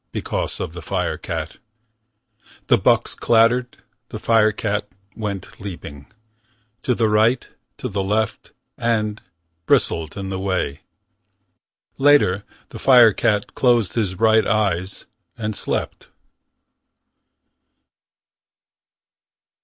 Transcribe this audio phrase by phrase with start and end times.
[0.11, 1.57] Because of the firecat.
[2.69, 3.77] The bucks clattered.
[4.09, 6.07] The firecat went leaping.
[6.81, 8.51] To the right, to the left.
[8.79, 9.21] And
[9.67, 10.81] Bristled in the way.
[11.99, 15.05] Later, the firecat closed his bright eyes
[15.37, 16.09] And slept.